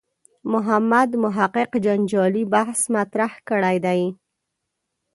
[0.51, 1.53] محمد محق
[1.85, 4.01] جنجالي بحث مطرح کړی دی.